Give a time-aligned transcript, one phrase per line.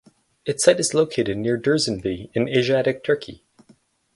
[0.47, 3.43] Its site is located near Dursunbey in Asiatic Turkey.